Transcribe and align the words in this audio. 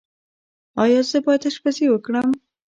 ایا 0.83 1.01
زه 1.09 1.17
باید 1.25 1.43
اشپزي 1.49 1.85
وکړم؟ 1.89 2.29